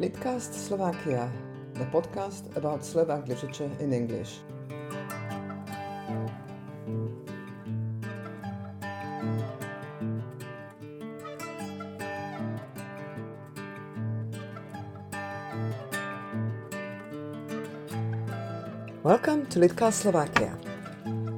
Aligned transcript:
Litcast 0.00 0.52
Slovakia, 0.52 1.30
the 1.74 1.86
podcast 1.94 2.50
about 2.56 2.84
Slovak 2.84 3.28
literature 3.28 3.70
in 3.78 3.92
English. 3.92 4.42
Welcome 19.04 19.46
to 19.54 19.60
Litcast 19.60 20.02
Slovakia. 20.02 20.58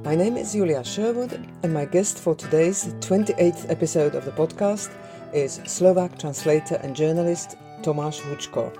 My 0.01 0.15
name 0.15 0.35
is 0.35 0.53
Julia 0.53 0.83
Sherwood, 0.83 1.37
and 1.61 1.71
my 1.71 1.85
guest 1.85 2.17
for 2.17 2.33
today's 2.33 2.89
28th 3.05 3.69
episode 3.69 4.15
of 4.15 4.25
the 4.25 4.33
podcast 4.33 4.89
is 5.31 5.61
Slovak 5.69 6.17
translator 6.17 6.81
and 6.81 6.95
journalist 6.95 7.53
Tomáš 7.87 8.19
Hučko. 8.19 8.71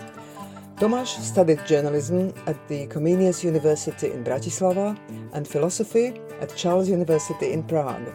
Tomáš 0.79 1.23
studied 1.23 1.59
journalism 1.65 2.27
at 2.45 2.57
the 2.67 2.88
Comenius 2.88 3.41
University 3.41 4.11
in 4.11 4.21
Bratislava 4.21 4.98
and 5.31 5.48
philosophy 5.48 6.20
at 6.41 6.53
Charles 6.57 6.89
University 6.89 7.53
in 7.53 7.63
Prague. 7.63 8.12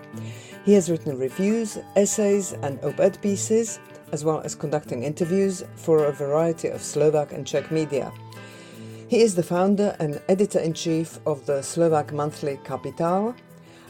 He 0.66 0.74
has 0.74 0.90
written 0.90 1.18
reviews, 1.18 1.78
essays, 1.96 2.52
and 2.62 2.78
op 2.84 3.00
ed 3.00 3.16
pieces, 3.22 3.80
as 4.12 4.22
well 4.22 4.42
as 4.44 4.54
conducting 4.54 5.02
interviews 5.02 5.64
for 5.76 6.04
a 6.04 6.12
variety 6.12 6.68
of 6.68 6.82
Slovak 6.82 7.32
and 7.32 7.46
Czech 7.46 7.70
media. 7.70 8.12
He 9.08 9.22
is 9.22 9.34
the 9.34 9.42
founder 9.42 9.96
and 9.98 10.20
editor 10.28 10.60
in 10.60 10.74
chief 10.74 11.18
of 11.24 11.46
the 11.46 11.62
Slovak 11.62 12.12
monthly 12.12 12.58
Kapitál 12.64 13.34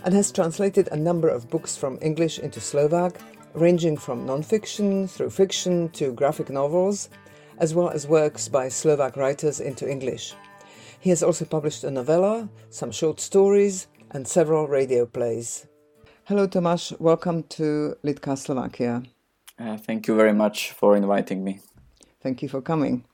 and 0.04 0.14
has 0.14 0.30
translated 0.30 0.88
a 0.92 0.96
number 0.96 1.28
of 1.28 1.50
books 1.50 1.76
from 1.76 1.98
English 2.00 2.38
into 2.38 2.60
Slovak, 2.60 3.18
ranging 3.54 3.96
from 3.96 4.26
non-fiction 4.26 5.06
through 5.08 5.30
fiction 5.30 5.88
to 5.90 6.12
graphic 6.12 6.50
novels, 6.50 7.08
as 7.58 7.74
well 7.74 7.90
as 7.90 8.06
works 8.06 8.48
by 8.48 8.68
Slovak 8.68 9.16
writers 9.16 9.60
into 9.60 9.88
English. 9.88 10.34
He 11.00 11.10
has 11.10 11.22
also 11.22 11.44
published 11.44 11.84
a 11.84 11.90
novella, 11.90 12.48
some 12.70 12.92
short 12.92 13.20
stories, 13.20 13.88
and 14.12 14.26
several 14.26 14.68
radio 14.68 15.06
plays. 15.06 15.66
Hello, 16.24 16.46
Tomáš. 16.46 16.98
Welcome 17.00 17.42
to 17.50 17.96
Litcast 18.04 18.46
Slovakia. 18.46 19.02
Uh, 19.58 19.76
thank 19.76 20.06
you 20.06 20.16
very 20.16 20.32
much 20.32 20.72
for 20.72 20.96
inviting 20.96 21.44
me. 21.44 21.60
Thank 22.22 22.42
you 22.42 22.48
for 22.48 22.62
coming. 22.62 23.04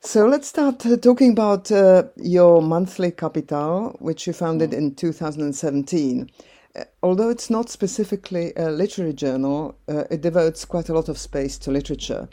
So 0.00 0.26
let's 0.26 0.48
start 0.48 0.84
uh, 0.86 0.96
talking 0.96 1.32
about 1.32 1.70
uh, 1.70 2.04
your 2.16 2.60
monthly 2.60 3.12
Kapitál, 3.12 4.00
which 4.00 4.26
you 4.26 4.32
founded 4.32 4.74
in 4.74 4.94
2017. 4.94 6.28
Uh, 6.74 6.84
although 7.02 7.28
it's 7.28 7.50
not 7.50 7.68
specifically 7.68 8.52
a 8.56 8.70
literary 8.70 9.12
journal, 9.12 9.76
uh, 9.88 10.04
it 10.10 10.20
devotes 10.20 10.64
quite 10.64 10.88
a 10.88 10.94
lot 10.94 11.08
of 11.08 11.18
space 11.18 11.58
to 11.58 11.70
literature. 11.70 12.28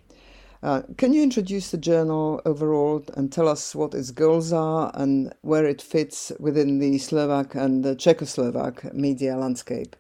Uh, 0.62 0.82
can 0.98 1.14
you 1.14 1.24
introduce 1.24 1.72
the 1.72 1.78
journal 1.78 2.42
overall 2.46 3.04
and 3.16 3.32
tell 3.32 3.48
us 3.48 3.74
what 3.74 3.94
its 3.94 4.12
goals 4.12 4.52
are 4.52 4.92
and 4.94 5.34
where 5.42 5.66
it 5.66 5.82
fits 5.82 6.34
within 6.40 6.80
the 6.80 6.98
Slovak 6.98 7.56
and 7.56 7.84
the 7.84 7.96
Czechoslovak 7.96 8.94
media 8.94 9.38
landscape? 9.38 9.96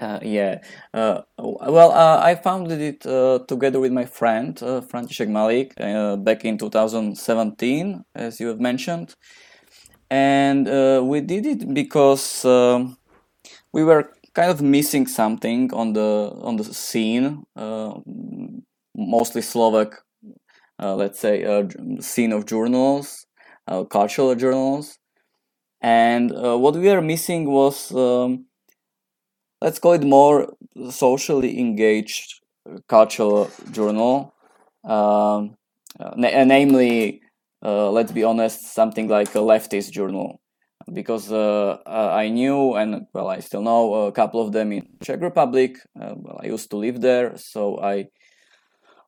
Uh, 0.00 0.18
yeah. 0.22 0.58
Uh, 0.92 1.20
well, 1.38 1.92
uh, 1.92 2.20
I 2.20 2.34
founded 2.34 2.80
it 2.80 3.02
together 3.46 3.78
with 3.78 3.92
my 3.92 4.04
friend 4.04 4.60
uh, 4.62 4.80
František 4.80 5.28
Malik 5.28 5.76
back 6.24 6.44
in 6.44 6.58
2017, 6.58 8.04
as 8.16 8.40
you 8.40 8.48
have 8.48 8.58
mentioned, 8.58 9.14
and 10.10 10.66
we 11.06 11.20
did 11.20 11.46
it 11.46 11.72
because 11.72 12.44
um, 12.44 12.96
we 13.72 13.84
were 13.84 14.12
kind 14.34 14.50
of 14.50 14.62
missing 14.62 15.06
something 15.06 15.72
on 15.74 15.92
the 15.94 16.32
on 16.42 16.56
the 16.56 16.64
scene, 16.64 17.44
mostly 18.96 19.42
Slovak, 19.42 20.02
let's 20.80 21.20
say, 21.20 21.44
scene 22.00 22.32
of 22.32 22.46
journals, 22.46 23.26
cultural 23.90 24.34
journals, 24.34 24.98
and 25.82 26.32
what 26.32 26.74
we 26.76 26.88
were 26.88 27.02
missing 27.02 27.50
was. 27.50 27.92
Um, 27.94 28.46
let's 29.62 29.78
call 29.78 29.94
it 29.94 30.04
more 30.04 30.52
socially 30.90 31.58
engaged 31.60 32.40
cultural 32.88 33.50
journal, 33.72 34.34
um, 34.84 35.56
uh, 36.00 36.12
na- 36.16 36.44
namely, 36.44 37.22
uh, 37.64 37.90
let's 37.90 38.12
be 38.12 38.24
honest, 38.24 38.74
something 38.74 39.08
like 39.08 39.34
a 39.36 39.40
leftist 39.40 39.92
journal. 39.92 40.40
Because 40.92 41.30
uh, 41.30 41.78
uh 41.86 42.10
I 42.12 42.28
knew, 42.28 42.74
and 42.74 43.06
well, 43.12 43.28
I 43.28 43.40
still 43.40 43.62
know 43.62 44.06
a 44.06 44.12
couple 44.12 44.40
of 44.40 44.52
them 44.52 44.72
in 44.72 44.86
Czech 45.02 45.20
Republic. 45.20 45.76
Uh, 46.00 46.14
well, 46.16 46.40
I 46.42 46.46
used 46.46 46.70
to 46.70 46.76
live 46.76 47.00
there, 47.00 47.36
so 47.36 47.78
I 47.80 48.08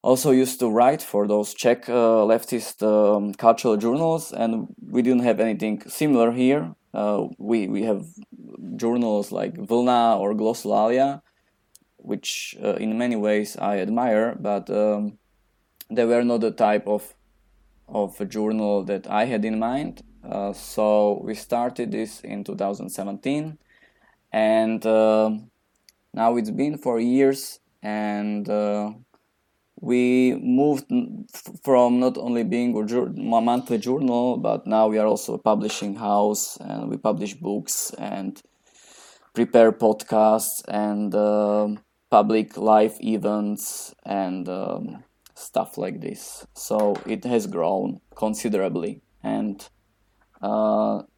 also 0.02 0.30
used 0.30 0.60
to 0.60 0.68
write 0.68 1.02
for 1.02 1.26
those 1.26 1.54
Czech 1.54 1.88
uh, 1.88 2.26
leftist 2.26 2.82
um, 2.82 3.32
cultural 3.34 3.76
journals, 3.76 4.32
and 4.32 4.68
we 4.90 5.02
didn't 5.02 5.24
have 5.24 5.40
anything 5.40 5.82
similar 5.88 6.32
here. 6.32 6.74
we 7.38 7.68
we 7.68 7.82
have 7.82 8.04
journals 8.76 9.32
like 9.32 9.54
Vlna 9.54 10.18
or 10.20 10.34
Glossolalia, 10.34 11.20
which 11.96 12.56
uh, 12.62 12.74
in 12.74 12.98
many 12.98 13.16
ways 13.16 13.56
I 13.56 13.78
admire, 13.78 14.36
but 14.38 14.70
um, 14.70 15.18
they 15.90 16.04
were 16.04 16.24
not 16.24 16.40
the 16.40 16.50
type 16.50 16.86
of 16.86 17.14
of 17.88 18.16
journal 18.28 18.84
that 18.84 19.06
I 19.06 19.24
had 19.24 19.44
in 19.44 19.58
mind. 19.58 20.02
Uh, 20.28 20.52
so 20.52 21.20
we 21.22 21.34
started 21.34 21.92
this 21.92 22.20
in 22.20 22.44
2017, 22.44 23.58
and 24.32 24.86
uh, 24.86 25.30
now 26.14 26.36
it's 26.36 26.50
been 26.50 26.78
four 26.78 26.98
years, 26.98 27.60
and 27.82 28.48
uh, 28.48 28.90
we 29.80 30.34
moved 30.36 30.86
from 31.62 32.00
not 32.00 32.16
only 32.16 32.42
being 32.42 32.74
a 32.74 33.40
monthly 33.40 33.76
journal, 33.76 34.38
but 34.38 34.66
now 34.66 34.88
we 34.88 34.98
are 34.98 35.06
also 35.06 35.34
a 35.34 35.38
publishing 35.38 35.94
house, 35.96 36.56
and 36.56 36.88
we 36.88 36.96
publish 36.96 37.34
books 37.34 37.92
and 37.98 38.40
prepare 39.34 39.72
podcasts 39.72 40.62
and 40.68 41.14
uh, 41.14 41.68
public 42.08 42.56
live 42.56 42.96
events 43.00 43.94
and 44.06 44.48
um, 44.48 45.04
stuff 45.34 45.76
like 45.76 46.00
this. 46.00 46.46
So 46.54 46.96
it 47.04 47.24
has 47.24 47.46
grown 47.46 48.00
considerably, 48.14 49.02
and 49.22 49.68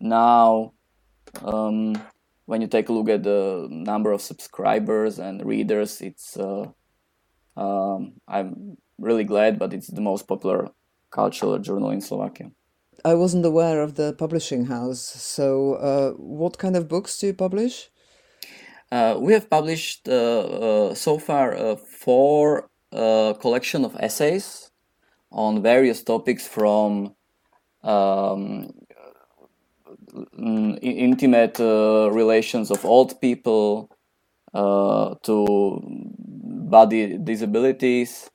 now 0.01 0.73
um, 1.43 1.95
when 2.47 2.61
you 2.61 2.69
take 2.69 2.89
a 2.89 2.93
look 2.93 3.09
at 3.09 3.23
the 3.23 3.67
number 3.71 4.13
of 4.13 4.23
subscribers 4.23 5.19
and 5.19 5.45
readers, 5.45 6.01
it's 6.01 6.37
uh, 6.37 6.67
um, 7.57 8.13
I'm 8.29 8.77
really 8.99 9.25
glad, 9.25 9.59
but 9.59 9.73
it's 9.73 9.89
the 9.89 10.01
most 10.01 10.27
popular 10.29 10.71
cultural 11.11 11.59
journal 11.59 11.91
in 11.91 12.01
Slovakia. 12.01 12.51
I 13.05 13.15
wasn't 13.15 13.45
aware 13.45 13.83
of 13.83 13.95
the 13.95 14.15
publishing 14.15 14.67
house. 14.67 15.01
So, 15.01 15.75
uh, 15.75 16.11
what 16.13 16.59
kind 16.59 16.77
of 16.77 16.89
books 16.89 17.19
do 17.19 17.29
you 17.29 17.35
publish? 17.35 17.91
Uh, 18.91 19.17
we 19.19 19.33
have 19.33 19.51
published 19.51 20.09
uh, 20.09 20.13
uh, 20.13 20.95
so 20.95 21.19
far 21.19 21.77
four 21.77 22.69
collection 22.93 23.85
of 23.85 23.97
essays 24.01 24.71
on 25.31 25.61
various 25.61 26.03
topics 26.03 26.47
from 26.47 27.15
um, 27.83 28.71
intimate 30.83 31.59
relations 31.59 32.71
of 32.71 32.85
old 32.85 33.21
people 33.21 33.91
to 34.53 35.81
body 36.69 37.19
disabilities. 37.19 38.31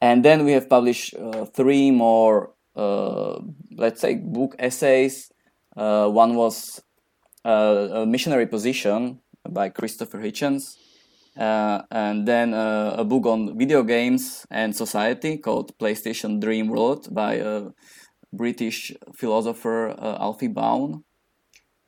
And 0.00 0.24
then 0.24 0.44
we 0.44 0.52
have 0.52 0.68
published 0.68 1.14
uh, 1.14 1.46
three 1.46 1.90
more, 1.90 2.52
uh, 2.76 3.38
let's 3.76 4.00
say, 4.00 4.16
book 4.16 4.54
essays. 4.58 5.32
Uh, 5.76 6.08
one 6.08 6.34
was 6.34 6.82
a 7.44 8.04
missionary 8.06 8.46
position 8.46 9.20
by 9.48 9.68
Christopher 9.68 10.18
Hitchens. 10.18 10.76
Uh, 11.36 11.82
and 11.90 12.28
then 12.28 12.54
uh, 12.54 12.94
a 12.96 13.04
book 13.04 13.26
on 13.26 13.58
video 13.58 13.82
games 13.82 14.46
and 14.50 14.74
society 14.74 15.36
called 15.36 15.76
PlayStation 15.78 16.40
Dream 16.40 16.68
World 16.68 17.12
by 17.12 17.34
a 17.34 17.70
British 18.36 18.92
philosopher 19.14 19.90
uh, 19.90 20.18
Alfie 20.20 20.48
Bown. 20.48 21.04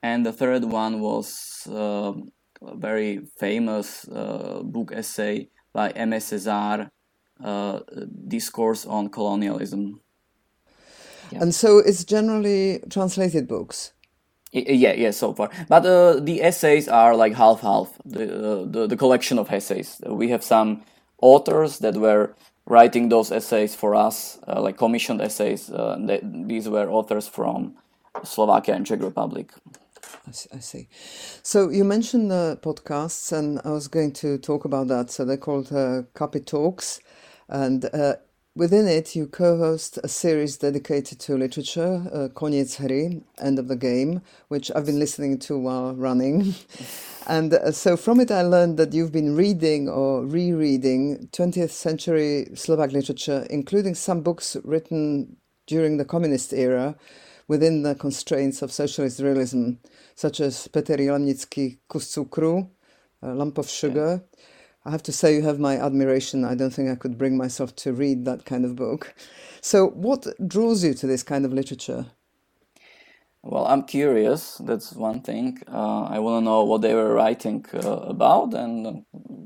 And 0.03 0.25
the 0.25 0.33
third 0.33 0.65
one 0.65 1.01
was 1.01 1.67
uh, 1.69 2.13
a 2.63 2.77
very 2.77 3.21
famous 3.39 4.07
uh, 4.09 4.61
book 4.63 4.93
essay 4.95 5.49
by 5.73 5.93
Aimé 5.93 6.21
Césaire, 6.21 6.91
uh, 7.43 7.81
Discourse 8.29 8.87
on 8.87 9.09
Colonialism. 9.09 10.01
Yeah. 11.33 11.43
And 11.43 11.55
so 11.55 11.79
it's 11.79 12.05
generally 12.05 12.81
translated 12.89 13.49
books. 13.49 13.93
Yeah, 14.53 14.93
yeah, 14.93 15.11
so 15.11 15.35
far. 15.35 15.51
But 15.69 15.85
uh, 15.85 16.21
the 16.21 16.41
essays 16.41 16.89
are 16.89 17.17
like 17.17 17.35
half 17.35 17.61
half. 17.61 17.89
The, 18.05 18.25
uh, 18.25 18.65
the 18.65 18.87
the 18.87 18.97
collection 18.97 19.39
of 19.39 19.51
essays. 19.51 20.01
We 20.07 20.31
have 20.31 20.43
some 20.43 20.83
authors 21.21 21.79
that 21.81 21.97
were 21.97 22.35
writing 22.67 23.09
those 23.09 23.31
essays 23.33 23.75
for 23.75 23.95
us, 23.95 24.39
uh, 24.47 24.61
like 24.61 24.77
commissioned 24.77 25.21
essays. 25.21 25.71
Uh, 25.71 25.97
they, 26.01 26.21
these 26.23 26.69
were 26.69 26.91
authors 26.91 27.29
from 27.29 27.77
Slovakia 28.25 28.75
and 28.75 28.87
Czech 28.87 29.03
Republic. 29.03 29.53
I 30.53 30.59
see. 30.59 30.89
So 31.43 31.71
you 31.71 31.85
mentioned 31.85 32.31
the 32.31 32.59
podcasts, 32.61 33.33
and 33.33 33.61
I 33.65 33.71
was 33.71 33.87
going 33.89 34.13
to 34.15 34.39
talk 34.39 34.65
about 34.65 34.89
that. 34.89 35.11
So 35.11 35.25
they're 35.25 35.37
called 35.37 35.73
uh, 35.73 36.03
Talks, 36.45 37.01
and 37.49 37.85
uh, 37.95 38.17
within 38.57 38.89
it, 38.89 39.15
you 39.15 39.27
co 39.29 39.59
host 39.59 39.99
a 40.03 40.09
series 40.09 40.57
dedicated 40.57 41.21
to 41.21 41.37
literature, 41.37 42.03
uh, 42.13 42.29
Koniec 42.35 42.77
Hry, 42.77 43.21
End 43.39 43.59
of 43.59 43.69
the 43.69 43.77
Game, 43.77 44.23
which 44.49 44.73
I've 44.75 44.87
been 44.87 44.99
listening 44.99 45.39
to 45.41 45.59
while 45.59 45.95
running. 45.95 46.55
and 47.29 47.55
uh, 47.55 47.71
so 47.73 47.97
from 47.97 48.21
it, 48.21 48.31
I 48.31 48.43
learned 48.43 48.79
that 48.79 48.95
you've 48.95 49.13
been 49.13 49.37
reading 49.37 49.89
or 49.89 50.25
rereading 50.25 51.29
20th 51.33 51.71
century 51.71 52.49
Slovak 52.55 52.93
literature, 52.93 53.47
including 53.51 53.95
some 53.95 54.23
books 54.23 54.57
written 54.65 55.37
during 55.67 55.99
the 55.99 56.07
communist 56.07 56.53
era 56.55 56.97
within 57.49 57.83
the 57.83 57.95
constraints 57.95 58.63
of 58.63 58.73
socialist 58.73 59.21
realism, 59.21 59.73
such 60.17 60.41
as 60.41 60.67
Peter 60.69 60.97
Jilemnický 60.97 61.79
Kus 61.89 62.17
cukru, 62.17 62.69
a 63.23 63.35
lump 63.35 63.59
of 63.59 63.69
sugar. 63.69 64.23
Yeah. 64.33 64.56
I 64.87 64.93
have 64.93 65.03
to 65.05 65.13
say, 65.13 65.35
you 65.35 65.43
have 65.43 65.59
my 65.59 65.79
admiration. 65.79 66.45
I 66.45 66.55
don't 66.55 66.71
think 66.71 66.91
I 66.91 66.95
could 66.95 67.19
bring 67.19 67.37
myself 67.37 67.75
to 67.77 67.93
read 67.93 68.25
that 68.27 68.45
kind 68.47 68.65
of 68.65 68.77
book. 68.77 69.15
So, 69.61 69.89
what 69.89 70.29
draws 70.49 70.85
you 70.85 70.95
to 70.95 71.09
this 71.09 71.25
kind 71.25 71.45
of 71.45 71.53
literature? 71.53 72.07
Well, 73.43 73.67
I'm 73.67 73.83
curious. 73.83 74.59
That's 74.59 74.93
one 74.93 75.23
thing. 75.23 75.59
Uh, 75.67 76.05
I 76.05 76.21
want 76.21 76.41
to 76.41 76.45
know 76.45 76.65
what 76.65 76.83
they 76.83 76.95
were 76.95 77.15
writing 77.15 77.67
uh, 77.75 77.99
about 78.15 78.55
and 78.55 78.87
uh, 78.87 78.93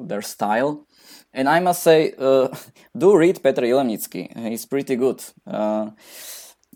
their 0.06 0.22
style. 0.22 0.86
And 1.32 1.48
I 1.48 1.60
must 1.60 1.82
say, 1.82 2.12
uh, 2.18 2.48
do 2.98 3.16
read 3.16 3.42
Petr 3.42 3.62
Jilemnický. 3.62 4.36
He's 4.50 4.66
pretty 4.66 4.96
good. 4.96 5.24
Uh, 5.46 5.92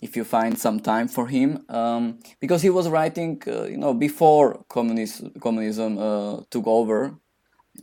if 0.02 0.16
you 0.16 0.24
find 0.24 0.58
some 0.58 0.80
time 0.80 1.08
for 1.08 1.28
him, 1.28 1.64
um, 1.68 2.18
because 2.40 2.62
he 2.62 2.70
was 2.70 2.88
writing, 2.88 3.42
uh, 3.46 3.64
you 3.64 3.76
know, 3.78 3.94
before 3.94 4.64
communism, 4.70 5.32
communism 5.40 5.96
took 6.50 6.66
over. 6.66 7.14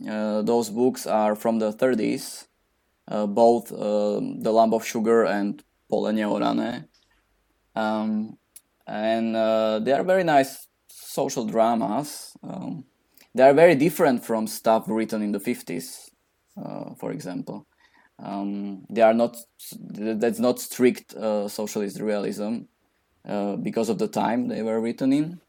Those 0.00 0.70
books 0.70 1.06
are 1.06 1.34
from 1.34 1.58
the 1.58 1.72
30s, 1.72 2.46
both 3.06 3.68
The 3.68 4.52
Lump 4.52 4.74
of 4.74 4.86
Sugar 4.86 5.24
and 5.24 5.62
Pole 5.90 6.12
Neorané. 6.12 6.86
Um, 7.74 8.38
and 8.86 9.34
they 9.84 9.92
are 9.92 10.04
very 10.04 10.24
nice 10.24 10.68
social 10.88 11.44
dramas. 11.44 12.36
Um, 12.42 12.84
they 13.34 13.42
are 13.42 13.54
very 13.54 13.74
different 13.74 14.24
from 14.24 14.46
stuff 14.46 14.84
written 14.88 15.22
in 15.22 15.32
the 15.32 15.40
50s 15.40 16.12
uh, 16.56 16.94
for 16.96 17.12
example. 17.12 17.66
Um, 18.18 18.84
they 18.90 19.02
are 19.02 19.14
not 19.14 19.36
that's 19.90 20.38
not 20.38 20.60
strict 20.60 21.14
uh, 21.14 21.48
socialist 21.48 21.98
realism 22.00 22.62
uh, 23.26 23.56
because 23.56 23.88
of 23.88 23.98
the 23.98 24.08
time 24.08 24.48
they 24.48 24.62
were 24.62 24.80
written 24.80 25.12
in. 25.12 25.40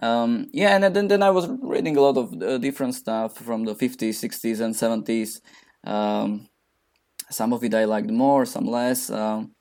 Um, 0.00 0.48
yeah, 0.52 0.74
and 0.76 0.94
then 0.94 1.08
then 1.08 1.22
I 1.22 1.30
was 1.30 1.48
reading 1.60 1.96
a 1.96 2.00
lot 2.00 2.16
of 2.16 2.32
uh, 2.42 2.58
different 2.58 2.94
stuff 2.94 3.36
from 3.36 3.64
the 3.64 3.74
50s, 3.74 4.16
60s, 4.18 4.60
and 4.60 4.74
70s. 4.74 5.40
Um, 5.84 6.48
some 7.30 7.52
of 7.52 7.62
it 7.62 7.74
I 7.74 7.84
liked 7.84 8.10
more, 8.10 8.46
some 8.46 8.66
less. 8.66 9.10
Um, 9.10 9.54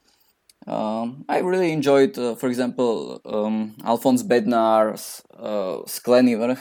um 0.68 1.26
I 1.28 1.40
really 1.40 1.72
enjoyed, 1.72 2.18
uh, 2.18 2.36
for 2.36 2.48
example, 2.48 3.22
um, 3.26 3.76
Alfonz 3.84 4.24
Bednár's 4.24 5.22
uh, 5.38 5.84
vrch, 5.84 6.60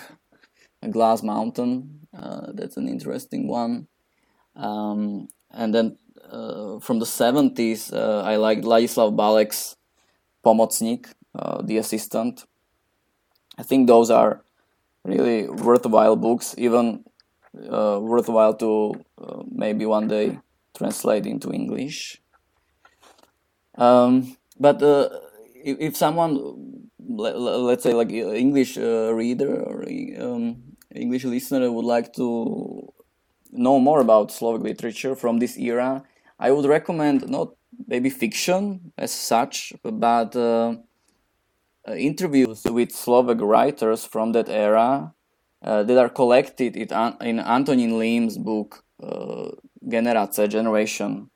Glass 0.91 1.23
Mountain. 1.23 2.01
Uh, 2.17 2.53
that's 2.55 2.77
an 2.77 2.89
interesting 2.89 3.47
one. 3.49 3.87
Um, 4.57 5.29
and 5.51 5.75
then 5.75 5.99
uh, 6.31 6.81
from 6.81 6.99
the 6.99 7.07
70s, 7.07 7.93
uh, 7.93 8.23
I 8.23 8.37
liked 8.37 8.65
Ladislav 8.65 9.17
Ballek's 9.17 9.77
Pomocník, 10.45 11.07
uh, 11.35 11.63
the 11.63 11.79
assistant. 11.79 12.45
I 13.59 13.63
think 13.63 13.87
those 13.87 14.11
are 14.11 14.41
really 15.05 15.49
worthwhile 15.49 16.17
books, 16.17 16.55
even 16.57 17.05
uh, 17.71 17.99
worthwhile 18.01 18.55
to 18.55 18.95
uh, 19.21 19.43
maybe 19.51 19.85
one 19.85 20.09
day 20.09 20.39
translate 20.77 21.27
into 21.27 21.51
English. 21.51 22.21
Um, 23.77 24.37
but 24.59 24.83
uh, 24.83 25.09
if, 25.55 25.77
if, 25.81 25.97
someone, 25.97 26.89
let, 26.99 27.35
us 27.35 27.83
say 27.83 27.95
like 27.95 28.11
English 28.11 28.77
reader 28.77 29.63
or 29.63 29.85
um, 30.21 30.63
English 30.95 31.25
listener 31.25 31.71
would 31.71 31.85
like 31.85 32.13
to 32.15 32.93
know 33.51 33.79
more 33.79 34.01
about 34.01 34.31
Slovak 34.31 34.63
literature 34.63 35.15
from 35.15 35.39
this 35.39 35.57
era, 35.59 36.03
I 36.39 36.51
would 36.51 36.67
recommend 36.67 37.29
not 37.29 37.55
maybe 37.87 38.11
fiction 38.11 38.93
as 38.99 39.11
such, 39.13 39.73
but 39.83 40.35
uh, 40.37 40.41
uh, 40.41 40.75
interviews 41.97 42.65
with 42.65 42.93
Slovak 42.93 43.39
writers 43.41 44.05
from 44.05 44.33
that 44.33 44.49
era 44.49 45.15
uh, 45.63 45.83
that 45.83 45.99
are 45.99 46.09
collected 46.09 46.77
in, 46.77 46.89
in 47.21 47.39
Antonín 47.39 47.93
Lím's 47.99 48.39
book 48.39 48.85
uh, 49.03 49.51
Generace, 49.87 50.49
Generation, 50.49 51.31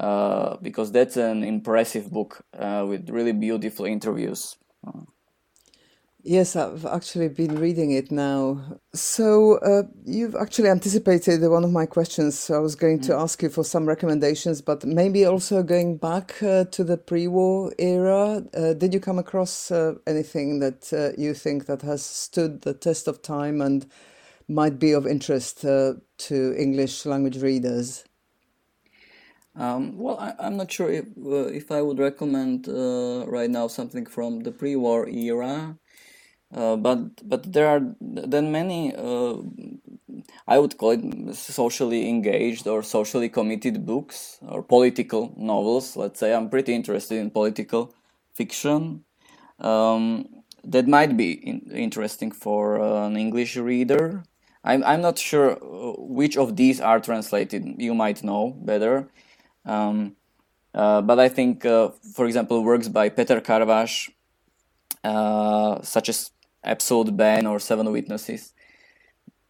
uh, 0.00 0.56
because 0.62 0.92
that's 0.92 1.16
an 1.16 1.44
impressive 1.44 2.10
book 2.10 2.44
uh, 2.58 2.84
with 2.88 3.08
really 3.10 3.32
beautiful 3.32 3.86
interviews. 3.86 4.56
Yes, 6.26 6.56
I've 6.56 6.86
actually 6.86 7.28
been 7.28 7.60
reading 7.60 7.90
it 7.90 8.10
now. 8.10 8.78
So 8.94 9.58
uh, 9.58 9.82
you've 10.06 10.34
actually 10.34 10.70
anticipated 10.70 11.46
one 11.46 11.64
of 11.64 11.70
my 11.70 11.84
questions. 11.84 12.38
So 12.38 12.54
I 12.54 12.60
was 12.60 12.74
going 12.74 13.00
mm. 13.00 13.06
to 13.08 13.14
ask 13.14 13.42
you 13.42 13.50
for 13.50 13.62
some 13.62 13.84
recommendations, 13.84 14.62
but 14.62 14.86
maybe 14.86 15.26
also 15.26 15.62
going 15.62 15.98
back 15.98 16.42
uh, 16.42 16.64
to 16.64 16.82
the 16.82 16.96
pre-war 16.96 17.74
era. 17.78 18.42
Uh, 18.56 18.72
did 18.72 18.94
you 18.94 19.00
come 19.00 19.18
across 19.18 19.70
uh, 19.70 19.96
anything 20.06 20.60
that 20.60 20.90
uh, 20.94 21.20
you 21.20 21.34
think 21.34 21.66
that 21.66 21.82
has 21.82 22.02
stood 22.02 22.62
the 22.62 22.72
test 22.72 23.06
of 23.06 23.20
time 23.20 23.60
and 23.60 23.84
might 24.48 24.78
be 24.78 24.92
of 24.92 25.06
interest 25.06 25.62
uh, 25.62 25.92
to 26.16 26.54
English 26.56 27.04
language 27.04 27.42
readers? 27.42 28.02
Um, 29.56 29.98
well, 29.98 30.18
I, 30.18 30.46
am 30.46 30.56
not 30.56 30.72
sure 30.72 30.90
if 30.90 31.04
if 31.16 31.70
I 31.70 31.82
would 31.82 31.98
recommend 31.98 32.66
right 32.66 33.50
now 33.50 33.68
something 33.68 34.06
from 34.06 34.40
the 34.40 34.52
pre-war 34.52 35.06
era. 35.06 35.78
Uh, 36.54 36.76
but 36.76 36.98
but 37.28 37.52
there 37.52 37.68
are 37.68 37.82
then 38.00 38.52
many 38.52 38.94
uh, 38.96 39.36
I 40.48 40.58
would 40.58 40.78
call 40.78 40.92
it 40.92 41.34
socially 41.36 42.08
engaged 42.08 42.66
or 42.68 42.82
socially 42.82 43.28
committed 43.30 43.86
books 43.86 44.38
or 44.48 44.62
political 44.62 45.34
novels. 45.38 45.96
Let's 45.96 46.20
say 46.20 46.34
I'm 46.34 46.50
pretty 46.50 46.74
interested 46.74 47.18
in 47.18 47.30
political 47.30 47.94
fiction. 48.34 49.04
Um, 49.60 50.28
that 50.64 50.88
might 50.88 51.16
be 51.16 51.32
in- 51.32 51.70
interesting 51.74 52.32
for 52.32 52.80
uh, 52.80 53.06
an 53.08 53.16
English 53.16 53.56
reader. 53.56 54.24
I'm 54.64 54.84
I'm 54.84 55.02
not 55.02 55.18
sure 55.18 55.52
uh, 55.52 55.94
which 55.98 56.36
of 56.38 56.56
these 56.56 56.80
are 56.80 57.00
translated. 57.00 57.64
You 57.78 57.94
might 57.94 58.24
know 58.24 58.56
better. 58.64 59.08
Um, 59.66 60.16
uh, 60.74 61.02
but 61.02 61.18
I 61.20 61.28
think, 61.28 61.64
for 62.14 62.26
example, 62.26 62.62
works 62.64 62.88
by 62.88 63.08
Peter 63.10 63.40
Karvaš, 63.40 64.10
such 65.82 66.08
as 66.10 66.30
absolute 66.64 67.16
ban 67.16 67.46
or 67.46 67.58
seven 67.60 67.90
witnesses. 67.92 68.52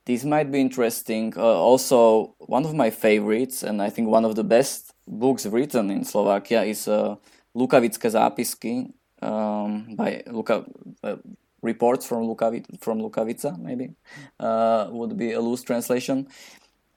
This 0.04 0.25
might 0.25 0.52
be 0.52 0.61
interesting. 0.61 1.33
Uh, 1.37 1.42
also, 1.42 2.35
one 2.38 2.64
of 2.66 2.75
my 2.75 2.90
favorites, 2.90 3.62
and 3.62 3.80
I 3.80 3.88
think 3.88 4.09
one 4.09 4.25
of 4.25 4.35
the 4.35 4.44
best 4.44 4.92
books 5.09 5.47
written 5.47 5.90
in 5.90 6.04
Slovakia, 6.04 6.62
is 6.64 6.87
uh, 6.88 7.16
Lukavické 7.56 8.11
zápisky 8.11 8.92
um, 9.23 9.97
by 9.97 10.23
Luka, 10.26 10.64
uh, 11.02 11.16
reports 11.62 12.06
from 12.06 12.28
Lukavi- 12.28 12.66
from 12.80 13.00
Lukavica, 13.00 13.59
maybe 13.59 13.94
uh, 14.38 14.88
would 14.90 15.16
be 15.16 15.33
a 15.33 15.40
loose 15.40 15.62
translation 15.62 16.28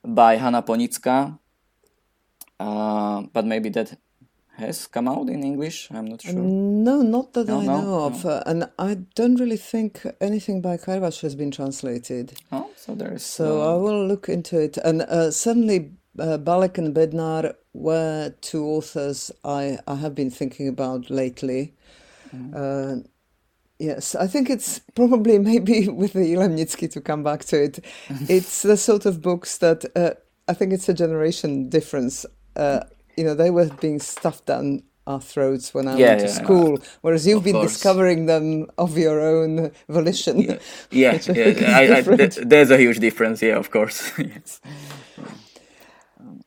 by 0.04 0.36
Hana 0.36 0.62
Ponická. 0.62 1.38
Uh, 2.60 3.22
but 3.32 3.46
maybe 3.46 3.70
that 3.70 3.96
has 4.58 4.86
come 4.86 5.08
out 5.08 5.28
in 5.28 5.42
English? 5.42 5.88
I'm 5.90 6.06
not 6.06 6.22
sure. 6.22 6.34
No, 6.34 7.02
not 7.02 7.32
that 7.34 7.48
no, 7.48 7.60
I 7.60 7.66
no? 7.66 7.80
know 7.80 8.04
of. 8.06 8.24
No. 8.24 8.30
Uh, 8.30 8.42
and 8.46 8.70
I 8.78 8.94
don't 9.14 9.38
really 9.40 9.56
think 9.56 10.06
anything 10.20 10.60
by 10.60 10.76
Karvaš 10.76 11.20
has 11.22 11.34
been 11.34 11.50
translated. 11.50 12.34
Oh, 12.52 12.70
so 12.76 12.94
there 12.94 13.14
is. 13.14 13.22
So. 13.22 13.62
I 13.62 13.76
will 13.80 14.06
look 14.06 14.28
into 14.28 14.60
it. 14.60 14.76
And 14.78 15.02
uh, 15.02 15.30
certainly, 15.30 15.92
uh, 16.18 16.38
Ballek 16.38 16.78
and 16.78 16.94
Bednár 16.94 17.54
were 17.72 18.34
two 18.40 18.64
authors 18.64 19.30
I, 19.44 19.78
I 19.86 19.94
have 19.96 20.14
been 20.14 20.30
thinking 20.30 20.68
about 20.68 21.10
lately. 21.10 21.74
Mm. 22.34 23.06
Yes, 23.78 24.16
I 24.16 24.26
think 24.26 24.50
it's 24.50 24.80
probably 24.94 25.38
maybe 25.50 25.88
with 25.88 26.14
the 26.14 26.34
Jilemnický 26.34 26.90
to 26.92 27.00
come 27.00 27.22
back 27.22 27.44
to 27.46 27.62
it. 27.62 27.78
it's 28.28 28.62
the 28.62 28.76
sort 28.76 29.06
of 29.06 29.22
books 29.22 29.58
that 29.58 29.84
uh, 29.96 30.14
I 30.48 30.54
think 30.54 30.72
it's 30.72 30.88
a 30.88 30.94
generation 30.94 31.68
difference. 31.68 32.26
Uh, 32.56 32.80
you 33.18 33.24
know 33.24 33.34
they 33.34 33.50
were 33.50 33.68
being 33.80 33.98
stuffed 33.98 34.46
down 34.46 34.82
our 35.08 35.20
throats 35.20 35.72
when 35.74 35.88
I 35.88 35.96
yeah, 35.96 36.08
went 36.08 36.20
to 36.20 36.26
yeah, 36.26 36.32
school, 36.32 36.70
yeah. 36.78 36.86
whereas 37.00 37.26
you've 37.26 37.38
of 37.38 37.44
been 37.44 37.54
course. 37.54 37.72
discovering 37.72 38.26
them 38.26 38.66
of 38.76 38.96
your 38.96 39.20
own 39.20 39.72
volition. 39.88 40.40
Yeah, 40.40 40.58
yeah, 40.90 41.18
yeah. 41.34 41.78
I, 41.78 41.98
I, 41.98 42.02
th- 42.02 42.38
there's 42.44 42.70
a 42.70 42.76
huge 42.76 42.98
difference. 42.98 43.42
Yeah, 43.42 43.56
of 43.56 43.70
course. 43.70 44.12
yes. 44.18 44.60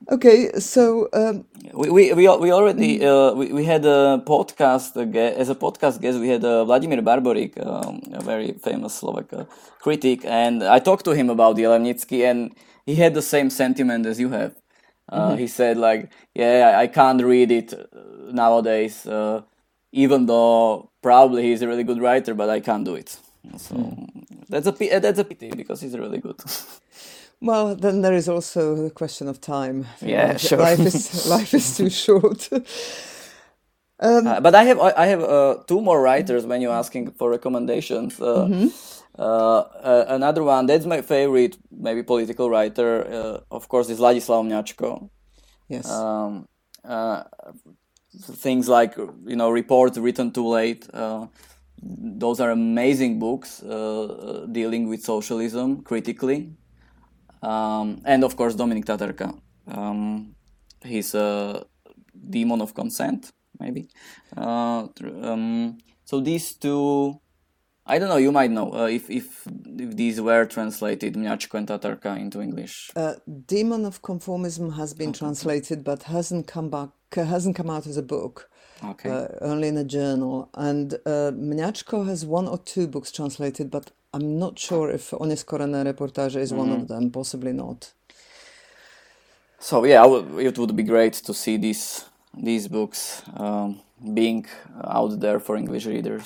Okay, 0.10 0.52
so 0.60 1.08
um, 1.14 1.46
we, 1.74 1.90
we 1.90 2.14
we 2.14 2.28
we 2.28 2.52
already 2.52 3.04
uh, 3.06 3.34
we, 3.34 3.52
we 3.52 3.64
had 3.66 3.86
a 3.86 4.22
podcast 4.26 4.96
uh, 4.98 5.40
as 5.42 5.50
a 5.50 5.56
podcast 5.56 6.02
guest. 6.02 6.20
We 6.20 6.30
had 6.30 6.44
uh, 6.44 6.66
Vladimír 6.66 7.02
Barborík, 7.02 7.58
um, 7.66 8.02
a 8.14 8.22
very 8.22 8.54
famous 8.54 8.94
Slovak 8.94 9.34
uh, 9.34 9.46
critic, 9.80 10.26
and 10.26 10.64
I 10.64 10.80
talked 10.80 11.06
to 11.06 11.12
him 11.12 11.30
about 11.30 11.56
the 11.56 11.64
Jilemnický, 11.64 12.30
and 12.30 12.54
he 12.86 12.96
had 12.96 13.14
the 13.14 13.22
same 13.22 13.50
sentiment 13.50 14.06
as 14.06 14.20
you 14.20 14.30
have 14.30 14.61
Uh, 15.10 15.36
He 15.36 15.48
said 15.48 15.78
like, 15.78 16.10
yeah, 16.36 16.76
I 16.84 16.88
can't 16.88 17.24
read 17.24 17.52
it 17.52 17.74
nowadays, 18.34 19.06
uh, 19.06 19.42
even 19.92 20.26
though 20.26 20.90
probably 21.02 21.44
he's 21.44 21.62
a 21.62 21.68
really 21.68 21.84
good 21.84 22.02
writer, 22.02 22.34
but 22.34 22.50
I 22.50 22.60
can't 22.62 22.86
do 22.86 22.96
it. 22.96 23.18
So 23.58 23.76
that's 24.50 24.68
a 24.68 25.00
that's 25.00 25.20
a 25.20 25.24
pity 25.24 25.52
because 25.52 25.82
he's 25.82 25.98
really 25.98 26.20
good. 26.20 26.40
Well, 27.44 27.76
then 27.76 28.02
there 28.02 28.14
is 28.14 28.30
also 28.30 28.76
the 28.76 28.92
question 28.92 29.28
of 29.28 29.42
time. 29.42 29.88
Yeah, 30.00 30.28
life, 30.34 30.42
sure. 30.42 30.60
Life 30.60 30.80
is 30.80 31.26
life 31.38 31.54
is 31.56 31.76
too 31.78 31.90
short. 31.90 32.50
Uh, 34.02 34.40
but 34.42 34.56
I 34.56 34.64
have 34.64 34.80
I 34.80 35.06
have 35.06 35.22
uh, 35.24 35.58
two 35.68 35.80
more 35.82 36.02
writers 36.02 36.46
when 36.46 36.62
you're 36.62 36.74
asking 36.74 37.12
for 37.12 37.30
recommendations. 37.30 38.20
Uh, 38.20 38.70
uh, 39.20 39.22
uh, 39.22 40.06
another 40.08 40.44
one 40.44 40.66
that's 40.66 40.86
my 40.86 41.02
favorite, 41.02 41.58
maybe 41.70 42.02
political 42.02 42.50
writer, 42.50 43.06
uh, 43.06 43.56
of 43.56 43.68
course, 43.68 43.90
is 43.90 44.00
Ladislav 44.00 44.44
Mňačko. 44.48 45.10
yes. 45.70 45.90
Um, 45.90 46.48
uh, 46.84 47.24
things 48.14 48.68
like 48.68 48.98
you 48.98 49.36
know 49.36 49.50
reports 49.52 49.98
written 49.98 50.32
too 50.32 50.48
late. 50.48 50.88
Uh, 50.94 51.28
those 51.84 52.40
are 52.40 52.52
amazing 52.52 53.20
books 53.20 53.62
uh, 53.64 54.46
dealing 54.52 54.88
with 54.90 55.02
socialism 55.04 55.82
critically, 55.84 56.50
um, 57.42 58.02
and 58.06 58.24
of 58.24 58.36
course 58.36 58.56
Dominik 58.56 58.86
Tatarka. 58.86 59.38
Um, 59.68 60.36
he's 60.84 61.14
a 61.16 61.66
demon 62.30 62.62
of 62.62 62.74
consent, 62.74 63.32
maybe. 63.62 63.88
Uh, 64.36 64.88
um, 65.30 65.78
so 66.06 66.20
these 66.20 66.54
two, 66.54 67.20
I 67.86 68.00
don't 68.00 68.10
know. 68.10 68.18
You 68.18 68.32
might 68.32 68.52
know 68.52 68.74
uh, 68.74 68.88
if 68.88 69.10
if 69.10 69.48
if 69.86 69.96
these 69.96 70.20
were 70.20 70.46
translated, 70.46 71.16
Mňačko 71.16 71.58
and 71.60 71.68
Tatarka 71.68 72.20
into 72.20 72.42
English. 72.42 72.92
Uh, 72.96 73.16
Demon 73.48 73.86
of 73.86 74.02
Conformism 74.02 74.76
has 74.76 74.94
been 74.94 75.14
translated, 75.14 75.84
but 75.84 76.04
hasn't 76.04 76.48
come 76.48 76.70
back. 76.70 76.90
Hasn't 77.14 77.56
come 77.56 77.70
out 77.70 77.88
as 77.88 77.98
a 77.98 78.04
book. 78.04 78.50
Okay. 78.84 79.10
Uh, 79.10 79.28
only 79.42 79.68
in 79.68 79.78
a 79.78 79.84
journal. 79.84 80.50
And 80.56 80.96
uh, 81.06 81.32
has 82.06 82.26
one 82.26 82.48
or 82.48 82.58
two 82.58 82.88
books 82.88 83.12
translated, 83.12 83.70
but 83.70 83.92
I'm 84.14 84.40
not 84.40 84.58
sure 84.58 84.90
if 84.90 85.12
Oneskorené 85.12 85.84
reportáže 85.86 86.38
is 86.38 86.54
one 86.54 86.72
of 86.72 86.88
them. 86.88 87.12
Possibly 87.12 87.54
not. 87.54 87.94
So 89.60 89.86
yeah, 89.86 90.04
it 90.40 90.58
would 90.58 90.76
be 90.76 90.84
great 90.84 91.14
to 91.14 91.34
see 91.34 91.58
these 91.58 92.06
these 92.38 92.68
books 92.68 93.24
um, 93.38 93.80
being 94.14 94.46
out 94.84 95.20
there 95.20 95.40
for 95.40 95.56
English 95.56 95.86
readers. 95.86 96.26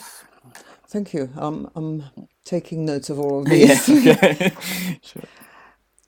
Thank 0.88 1.14
you. 1.14 1.30
Um, 1.38 1.70
I'm 1.76 2.04
taking 2.44 2.86
notes 2.86 3.10
of 3.10 3.20
all 3.20 3.40
of 3.40 3.46
these. 3.50 3.90
okay. 3.90 4.52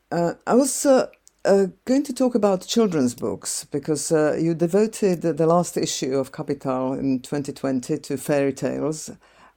Uh, 0.09 0.35
I 0.47 0.53
was 0.53 0.85
uh, 0.85 1.07
uh, 1.43 1.67
going 1.83 2.03
to 2.03 2.13
talk 2.13 2.33
about 2.33 2.65
children's 2.65 3.13
books 3.13 3.65
because 3.65 4.09
uh, 4.09 4.37
you 4.39 4.53
devoted 4.53 5.21
the 5.21 5.45
last 5.45 5.75
issue 5.75 6.15
of 6.15 6.31
Kapitál 6.31 6.97
in 6.97 7.19
2020 7.19 7.97
to 7.97 8.17
fairy 8.17 8.53
tales, 8.53 9.09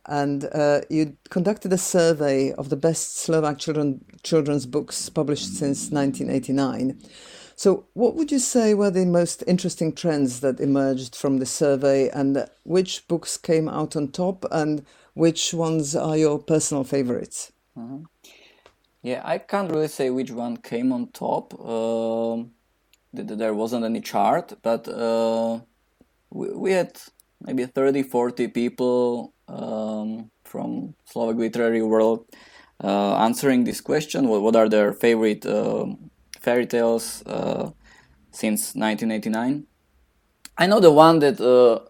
and 0.06 0.46
uh, 0.52 0.80
you 0.90 1.16
conducted 1.28 1.72
a 1.72 1.78
survey 1.78 2.52
of 2.54 2.68
the 2.68 2.76
best 2.76 3.18
Slovak 3.18 3.58
children 3.58 4.04
children's 4.24 4.66
books 4.66 5.08
published 5.08 5.54
since 5.54 5.90
1989. 5.92 6.98
So, 7.60 7.84
what 7.92 8.14
would 8.14 8.32
you 8.32 8.38
say 8.38 8.72
were 8.72 8.90
the 8.90 9.04
most 9.04 9.44
interesting 9.46 9.92
trends 9.92 10.40
that 10.40 10.60
emerged 10.60 11.14
from 11.14 11.40
the 11.40 11.44
survey, 11.44 12.08
and 12.08 12.48
which 12.64 13.06
books 13.06 13.36
came 13.36 13.68
out 13.68 13.94
on 13.94 14.08
top, 14.12 14.46
and 14.50 14.82
which 15.12 15.52
ones 15.52 15.94
are 15.94 16.16
your 16.16 16.38
personal 16.38 16.84
favorites? 16.84 17.52
yeah, 19.02 19.20
I 19.26 19.36
can't 19.36 19.70
really 19.70 19.88
say 19.88 20.08
which 20.08 20.30
one 20.30 20.56
came 20.56 20.90
on 20.90 21.08
top. 21.08 21.50
Th- 23.14 23.28
there 23.28 23.52
wasn't 23.52 23.84
any 23.84 24.00
chart, 24.00 24.54
but 24.62 24.88
uh, 24.88 25.60
we, 26.30 26.48
we 26.52 26.72
had 26.72 26.98
maybe 27.42 27.66
30, 27.66 28.04
40 28.04 28.48
people 28.48 29.34
um, 29.48 30.30
from 30.44 30.94
Slovak 31.04 31.36
literary 31.36 31.82
world 31.82 32.24
uh, 32.82 33.16
answering 33.16 33.64
this 33.64 33.82
question. 33.82 34.28
What, 34.28 34.40
what 34.40 34.56
are 34.56 34.70
their 34.70 34.94
favorite 34.94 35.44
um, 35.44 36.09
fairy 36.40 36.66
tales 36.66 37.22
uh, 37.26 37.70
since 38.32 38.74
1989? 38.74 39.64
I 40.58 40.66
know 40.66 40.80
the 40.80 40.90
one 40.90 41.20
that 41.20 41.40
uh, 41.40 41.86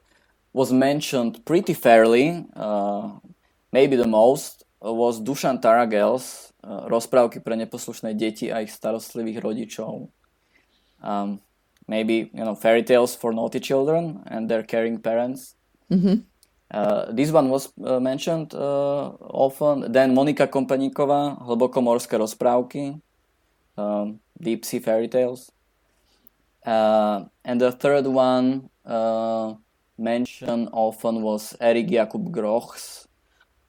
was 0.53 0.73
mentioned 0.73 1.45
pretty 1.45 1.75
fairly, 1.75 2.47
uh, 2.55 3.11
maybe 3.73 3.97
the 3.97 4.07
most, 4.07 4.65
was 4.81 5.21
Dušan 5.21 5.61
Taragel's 5.61 6.53
uh, 6.65 6.89
rozprávky 6.89 7.41
pre 7.41 7.57
neposlušné 7.57 8.15
deti 8.17 8.49
a 8.53 8.65
ich 8.65 8.73
starostlivých 8.73 9.41
rodičov. 9.45 10.09
Um, 11.01 11.41
maybe 11.89 12.31
you 12.33 12.45
know 12.45 12.55
fairy 12.55 12.83
tales 12.83 13.17
for 13.17 13.33
naughty 13.33 13.61
children 13.61 14.25
and 14.29 14.49
their 14.49 14.63
caring 14.63 15.01
parents. 15.01 15.57
Uh, 16.71 17.11
this 17.11 17.35
one 17.35 17.51
was 17.51 17.75
uh, 17.83 17.99
mentioned 17.99 18.55
uh, 18.55 19.11
often. 19.21 19.91
Then 19.91 20.15
Monika 20.15 20.47
Kompaníková, 20.47 21.43
hlbokomorské 21.43 22.15
rozprávky, 22.15 23.03
um, 23.75 24.21
deep 24.41 24.65
sea 24.65 24.79
fairy 24.79 25.09
tales. 25.09 25.53
Uh, 26.65 27.25
and 27.45 27.61
the 27.61 27.73
third 27.73 28.07
one 28.07 28.71
uh, 28.85 29.55
mentioned 29.99 30.69
often 30.73 31.23
was 31.23 31.57
Erik 31.61 31.89
Jakub 31.89 32.31
Groch's 32.31 33.09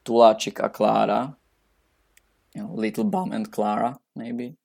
Tuláčik 0.05 0.59
a 0.59 0.69
Klára. 0.69 1.35
You 2.53 2.63
know, 2.63 2.73
Little 2.73 3.05
Bum 3.05 3.31
and 3.31 3.49
Clara, 3.49 3.97
maybe. 4.15 4.55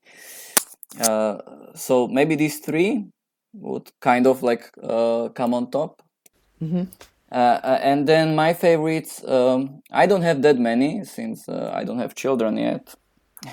Uh, 1.01 1.39
so 1.75 2.09
maybe 2.09 2.35
these 2.35 2.59
three 2.59 3.07
would 3.53 3.91
kind 4.01 4.27
of 4.27 4.43
like 4.43 4.71
uh, 4.83 5.29
come 5.29 5.55
on 5.55 5.71
top. 5.71 6.03
Uh, 7.31 7.61
uh, 7.63 7.79
and 7.83 8.07
then 8.07 8.35
my 8.35 8.55
favorites, 8.55 9.23
um, 9.27 9.83
I 9.91 10.07
don't 10.07 10.23
have 10.23 10.43
that 10.43 10.59
many 10.59 11.05
since 11.05 11.49
uh, 11.49 11.71
I 11.75 11.85
don't 11.85 11.99
have 11.99 12.15
children 12.15 12.57
yet. 12.57 12.95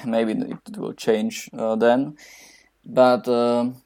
Maybe 0.06 0.32
it 0.34 0.78
will 0.78 0.94
change 0.94 1.50
uh, 1.58 1.76
then. 1.76 2.16
But 2.86 3.28
um 3.28 3.84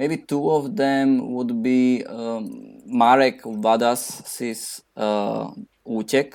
maybe 0.00 0.16
two 0.16 0.50
of 0.50 0.76
them 0.76 1.34
would 1.34 1.62
be 1.62 2.02
um, 2.06 2.80
Marek 2.86 3.42
Vadas's 3.44 4.82
uh, 4.96 5.50
Útek, 5.86 6.32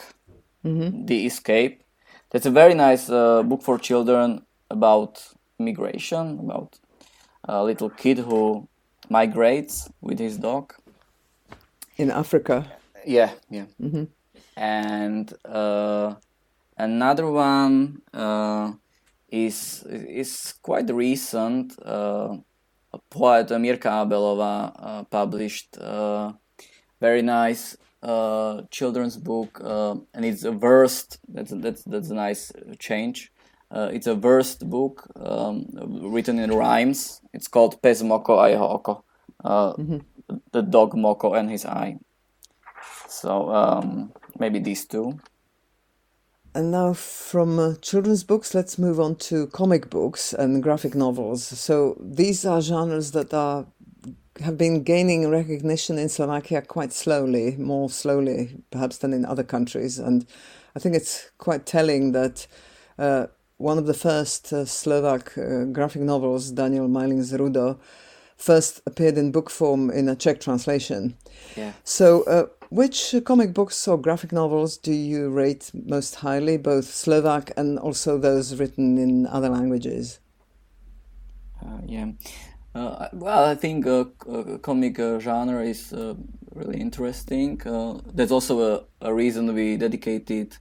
The 1.08 1.26
Escape. 1.26 1.82
That's 2.30 2.46
a 2.46 2.52
very 2.52 2.76
nice 2.76 3.10
uh, 3.10 3.42
book 3.42 3.64
for 3.64 3.80
children 3.80 4.46
about 4.70 5.34
migration, 5.58 6.38
about 6.40 6.78
a 7.44 7.64
little 7.64 7.90
kid 7.90 8.20
who 8.20 8.68
migrates 9.10 9.90
with 10.00 10.20
his 10.20 10.38
dog. 10.38 10.74
In 11.98 12.12
Africa. 12.12 12.72
Yeah, 13.06 13.32
yeah. 13.50 13.66
And 14.56 15.34
uh, 15.44 16.16
another 16.77 17.29
one 17.29 18.01
uh, 18.13 18.74
is 19.29 19.84
is 19.89 20.53
quite 20.62 20.89
recent. 20.94 21.74
Uh, 21.84 22.38
a 22.94 23.00
poet 23.10 23.50
Mirka 23.50 23.89
Ábelová 23.89 24.72
uh, 24.75 25.03
published 25.03 25.77
uh, 25.77 26.32
very 27.01 27.22
nice 27.22 27.77
uh, 28.01 28.62
children's 28.70 29.17
book, 29.17 29.60
uh, 29.63 29.96
and 30.13 30.25
it's 30.25 30.44
a 30.44 30.51
versed. 30.51 31.20
That's 31.27 31.51
that's 31.51 31.84
that's 31.84 32.10
a 32.10 32.15
nice 32.15 32.51
change. 32.79 33.32
Uh, 33.72 33.89
it's 33.91 34.08
a 34.08 34.15
versed 34.15 34.70
book 34.70 35.08
um, 35.20 35.67
written 36.13 36.39
in 36.39 36.51
rhymes. 36.51 37.22
It's 37.34 37.48
called 37.48 37.82
Pes 37.82 38.01
Moko 38.03 38.39
a 38.39 38.58
oko. 38.58 39.03
Uh, 39.44 39.74
The 40.51 40.62
dog 40.63 40.94
Moko 40.96 41.38
and 41.38 41.50
his 41.51 41.65
eye. 41.65 42.00
So 43.08 43.50
um, 43.53 44.12
maybe 44.39 44.60
these 44.60 44.86
two. 44.86 45.20
And 46.56 46.72
now, 46.72 46.94
from 46.94 47.60
uh, 47.60 47.76
children's 47.82 48.24
books, 48.24 48.54
let's 48.54 48.80
move 48.80 48.98
on 48.98 49.18
to 49.28 49.48
comic 49.48 49.90
books 49.90 50.32
and 50.32 50.64
graphic 50.64 50.96
novels. 50.96 51.44
So 51.46 51.98
these 52.00 52.46
are 52.46 52.62
genres 52.62 53.12
that 53.12 53.34
are 53.34 53.66
have 54.42 54.58
been 54.58 54.84
gaining 54.84 55.30
recognition 55.30 55.98
in 55.98 56.08
Slovakia 56.08 56.62
quite 56.62 56.94
slowly, 56.94 57.56
more 57.58 57.90
slowly 57.90 58.64
perhaps 58.72 58.98
than 59.00 59.14
in 59.14 59.26
other 59.26 59.44
countries. 59.44 60.00
And 60.00 60.26
I 60.76 60.80
think 60.80 60.96
it's 60.96 61.30
quite 61.38 61.66
telling 61.66 62.14
that 62.14 62.48
uh, 62.98 63.28
one 63.58 63.78
of 63.78 63.86
the 63.86 63.94
first 63.94 64.54
uh, 64.54 64.64
Slovak 64.64 65.38
uh, 65.38 65.66
graphic 65.66 66.04
novels, 66.04 66.52
Daniel 66.52 66.88
Majling's 66.88 67.34
Rudo, 67.34 67.80
first 68.38 68.82
appeared 68.86 69.18
in 69.18 69.32
book 69.32 69.50
form 69.50 69.90
in 69.90 70.10
a 70.10 70.16
Czech 70.16 70.40
translation. 70.40 71.18
Yeah. 71.56 71.74
So, 71.84 72.24
uh, 72.24 72.48
which 72.70 73.16
comic 73.26 73.54
books 73.54 73.88
or 73.88 73.98
graphic 73.98 74.32
novels 74.32 74.78
do 74.78 74.94
you 74.94 75.30
rate 75.30 75.72
most 75.74 76.16
highly, 76.16 76.58
both 76.58 76.86
Slovak 76.86 77.52
and 77.58 77.80
also 77.80 78.18
those 78.18 78.56
written 78.56 78.98
in 78.98 79.28
other 79.28 79.50
languages? 79.50 80.20
Uh, 81.66 81.82
yeah. 81.86 82.12
Uh, 82.76 83.08
well, 83.14 83.46
I 83.46 83.56
think 83.56 83.88
uh, 83.88 84.04
uh, 84.30 84.58
comic 84.58 85.00
uh, 85.00 85.18
genre 85.20 85.64
is 85.64 85.94
uh, 85.94 86.14
really 86.54 86.82
interesting. 86.82 87.58
That's 88.14 88.32
also 88.32 88.84
a, 89.02 89.08
a 89.10 89.14
reason 89.14 89.54
we 89.54 89.78
dedicated 89.78 90.58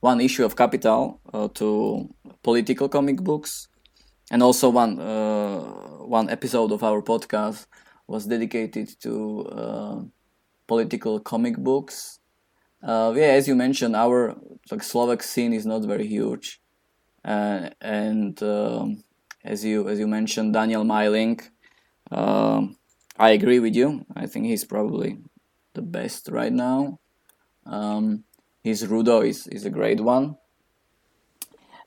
one 0.00 0.20
issue 0.20 0.44
of 0.44 0.54
Kapitál 0.54 1.18
to 1.54 2.14
political 2.42 2.90
comic 2.90 3.22
books, 3.22 3.68
and 4.30 4.42
also 4.42 4.68
one 4.68 4.98
one 6.06 6.28
episode 6.28 6.72
of 6.72 6.82
our 6.82 7.00
podcast 7.00 7.66
was 8.06 8.26
dedicated 8.26 8.90
to 9.00 10.10
political 10.66 11.20
comic 11.20 11.56
books. 11.56 12.18
Uh, 12.82 13.12
yeah, 13.16 13.34
as 13.34 13.48
you 13.48 13.54
mentioned, 13.54 13.96
our 13.96 14.36
like 14.70 14.82
Slovak 14.82 15.22
scene 15.22 15.52
is 15.52 15.66
not 15.66 15.82
very 15.82 16.06
huge, 16.06 16.60
uh, 17.24 17.70
and 17.80 18.40
um, 18.42 19.02
as 19.44 19.64
you 19.64 19.88
as 19.88 19.98
you 19.98 20.06
mentioned, 20.06 20.52
Daniel 20.52 20.84
Majling. 20.84 21.40
Um, 22.10 22.76
I 23.18 23.30
agree 23.30 23.58
with 23.58 23.74
you. 23.74 24.04
I 24.14 24.26
think 24.26 24.46
he's 24.46 24.64
probably 24.64 25.18
the 25.72 25.82
best 25.82 26.28
right 26.28 26.52
now. 26.52 27.00
Um, 27.64 28.24
his 28.62 28.84
Rudo 28.84 29.26
is, 29.26 29.46
is 29.48 29.64
a 29.64 29.70
great 29.70 30.00
one. 30.00 30.36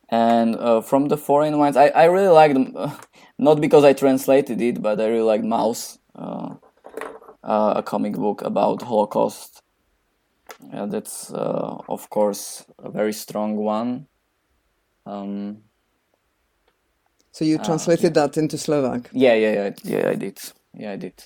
And 0.09 0.55
uh, 0.55 0.81
from 0.81 1.07
the 1.07 1.17
foreign 1.17 1.59
ones, 1.59 1.77
I, 1.77 1.89
I 1.89 2.05
really 2.05 2.33
like 2.33 2.53
them, 2.53 2.73
uh, 2.75 2.97
not 3.37 3.61
because 3.61 3.83
I 3.83 3.93
translated 3.93 4.59
it, 4.59 4.81
but 4.81 4.99
I 4.99 5.05
really 5.05 5.21
like 5.21 5.41
Maus. 5.41 5.99
uh, 6.15 6.55
uh 7.49 7.73
a 7.77 7.83
comic 7.83 8.13
book 8.13 8.41
about 8.43 8.81
Holocaust. 8.81 9.61
that's, 10.91 11.31
uh, 11.33 11.77
of 11.87 12.09
course, 12.09 12.65
a 12.77 12.89
very 12.89 13.13
strong 13.13 13.55
one. 13.55 14.07
Um, 15.05 15.63
so 17.31 17.45
you 17.45 17.57
uh, 17.57 17.63
translated 17.63 18.13
that 18.13 18.37
into 18.37 18.57
Slovak? 18.57 19.09
Yeah, 19.13 19.35
yeah, 19.35 19.53
yeah, 19.53 19.69
yeah, 19.83 20.09
I 20.09 20.15
did. 20.15 20.37
Yeah, 20.73 20.91
I 20.91 20.97
did. 20.97 21.17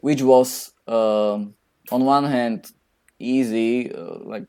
which 0.00 0.22
was, 0.22 0.72
um, 0.86 1.54
on 1.90 2.04
one 2.04 2.24
hand, 2.24 2.70
easy, 3.18 3.90
like 4.24 4.46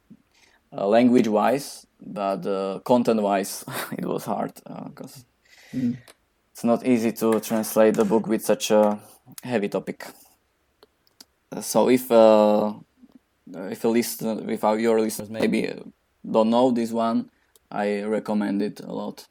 language-wise, 0.71 1.85
but 2.01 2.45
uh, 2.45 2.79
content 2.83 3.21
wise 3.21 3.63
it 3.97 4.05
was 4.05 4.25
hard 4.25 4.53
because 4.87 5.25
uh, 5.73 5.77
mm. 5.77 5.97
It's 6.61 6.65
not 6.67 6.85
easy 6.85 7.11
to 7.11 7.39
translate 7.39 7.95
the 7.95 8.05
book 8.05 8.27
with 8.27 8.45
such 8.45 8.69
a 8.69 8.99
heavy 9.41 9.67
topic. 9.67 10.05
So 11.59 11.89
if 11.89 12.11
uh, 12.11 12.73
if 13.51 13.83
a 13.83 13.87
listener 13.87 14.47
if 14.47 14.61
your 14.61 15.01
listeners 15.01 15.31
maybe 15.31 15.73
don't 16.23 16.51
know 16.51 16.69
this 16.69 16.91
one 16.91 17.31
i 17.71 18.03
recommend 18.03 18.61
it 18.61 18.79
a 18.79 18.93
lot. 18.93 19.27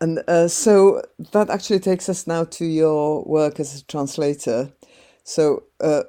And 0.00 0.24
uh, 0.26 0.48
so 0.48 1.02
that 1.30 1.50
actually 1.50 1.78
takes 1.78 2.08
us 2.08 2.26
now 2.26 2.42
to 2.44 2.64
your 2.64 3.22
work 3.22 3.60
as 3.60 3.80
a 3.80 3.84
translator. 3.84 4.72
So 5.22 5.62
uh, 5.80 6.02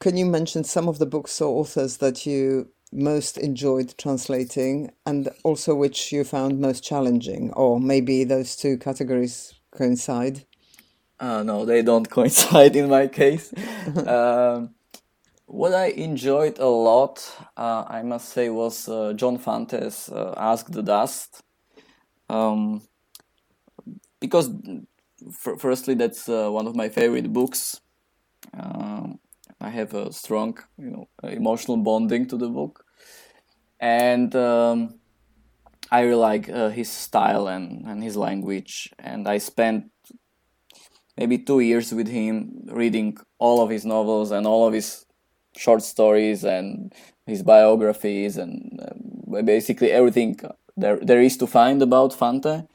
can 0.00 0.16
you 0.16 0.26
mention 0.26 0.64
some 0.64 0.88
of 0.88 0.98
the 0.98 1.06
books 1.06 1.40
or 1.40 1.60
authors 1.60 1.98
that 1.98 2.26
you 2.26 2.70
most 2.92 3.38
enjoyed 3.38 3.94
translating 3.98 4.90
and 5.06 5.28
also 5.44 5.76
which 5.76 6.10
you 6.10 6.24
found 6.24 6.58
most 6.58 6.82
challenging 6.82 7.52
or 7.52 7.78
maybe 7.78 8.24
those 8.24 8.56
two 8.56 8.76
categories 8.76 9.59
coincide? 9.70 10.44
Uh, 11.18 11.42
no 11.42 11.64
they 11.64 11.82
don't 11.82 12.08
coincide 12.16 12.76
in 12.76 12.88
my 12.88 13.06
case. 13.08 13.52
Um, 14.06 14.74
what 15.46 15.74
i 15.74 15.86
enjoyed 15.86 16.58
a 16.58 16.66
lot 16.68 17.18
uh, 17.56 17.84
i 17.88 18.02
must 18.02 18.28
say 18.30 18.48
was 18.50 18.88
uh, 18.88 19.12
john 19.14 19.38
fante's 19.38 20.08
uh, 20.10 20.34
ask 20.36 20.70
the 20.70 20.82
dust. 20.82 21.42
Um, 22.28 22.82
because 24.20 24.50
firstly 25.58 25.94
that's 25.94 26.28
uh, 26.28 26.48
one 26.50 26.66
of 26.66 26.76
my 26.76 26.88
favorite 26.88 27.32
books. 27.32 27.80
Um, 28.54 29.18
I 29.60 29.70
have 29.70 29.94
a 29.94 30.12
strong, 30.12 30.58
you 30.78 30.90
know, 30.90 31.08
emotional 31.22 31.76
bonding 31.78 32.26
to 32.28 32.36
the 32.38 32.48
book, 32.48 32.84
and 33.80 34.34
um, 34.36 34.99
I 35.90 36.00
really 36.02 36.14
like 36.16 36.48
uh, 36.48 36.68
his 36.68 36.90
style 36.90 37.48
and, 37.48 37.84
and 37.86 38.02
his 38.02 38.16
language. 38.16 38.90
And 38.98 39.26
I 39.26 39.38
spent 39.38 39.90
maybe 41.16 41.38
two 41.38 41.60
years 41.60 41.92
with 41.92 42.08
him 42.08 42.68
reading 42.70 43.18
all 43.38 43.60
of 43.62 43.70
his 43.70 43.84
novels 43.84 44.30
and 44.30 44.46
all 44.46 44.66
of 44.66 44.72
his 44.72 45.04
short 45.56 45.82
stories 45.82 46.44
and 46.44 46.92
his 47.26 47.42
biographies 47.42 48.36
and 48.36 48.80
uh, 48.80 49.42
basically 49.42 49.90
everything 49.90 50.38
there 50.76 50.98
there 51.02 51.20
is 51.20 51.36
to 51.36 51.46
find 51.46 51.82
about 51.82 52.12
Fante. 52.12 52.66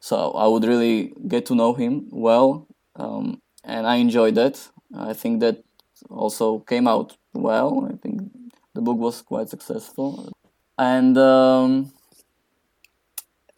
So 0.00 0.30
I 0.32 0.46
would 0.46 0.64
really 0.64 1.12
get 1.26 1.46
to 1.46 1.54
know 1.54 1.74
him 1.74 2.08
well, 2.10 2.66
um, 2.96 3.40
and 3.64 3.86
I 3.86 3.96
enjoyed 3.96 4.36
that. 4.36 4.68
I 4.94 5.12
think 5.12 5.40
that 5.40 5.64
also 6.08 6.60
came 6.60 6.86
out 6.86 7.16
well. 7.34 7.88
I 7.92 7.96
think 7.96 8.30
the 8.74 8.80
book 8.80 8.98
was 8.98 9.22
quite 9.22 9.48
successful, 9.48 10.32
and 10.78 11.18
um, 11.18 11.92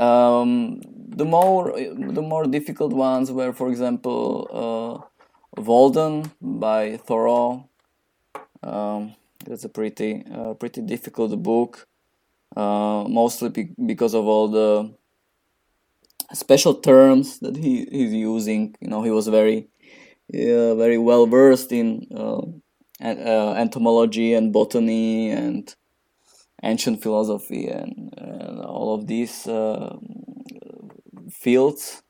um, 0.00 0.80
the 1.08 1.24
more 1.24 1.72
the 1.76 2.22
more 2.22 2.46
difficult 2.46 2.92
ones 2.92 3.30
were, 3.30 3.52
for 3.52 3.68
example, 3.70 4.48
uh, 5.56 5.60
Walden 5.62 6.32
by 6.40 6.96
Thoreau. 6.98 7.68
Um, 8.62 9.14
that's 9.44 9.64
a 9.64 9.68
pretty 9.68 10.24
uh, 10.32 10.54
pretty 10.54 10.82
difficult 10.82 11.42
book, 11.42 11.86
uh, 12.56 13.04
mostly 13.08 13.48
be- 13.50 13.74
because 13.86 14.14
of 14.14 14.26
all 14.26 14.48
the 14.48 14.94
special 16.32 16.74
terms 16.74 17.38
that 17.40 17.56
he 17.56 17.86
he's 17.90 18.12
using. 18.14 18.74
You 18.80 18.88
know, 18.88 19.02
he 19.02 19.10
was 19.10 19.28
very 19.28 19.68
uh, 20.34 20.74
very 20.76 20.98
well 20.98 21.26
versed 21.26 21.72
in 21.72 22.06
uh, 22.14 22.42
uh, 23.02 23.54
entomology 23.54 24.34
and 24.34 24.52
botany 24.52 25.30
and 25.30 25.74
ancient 26.62 27.02
philosophy 27.02 27.66
and, 27.68 28.14
and 28.16 28.60
all 28.60 28.94
of 28.94 29.06
these 29.06 29.46
uh, 29.46 29.96
fields. 31.30 32.02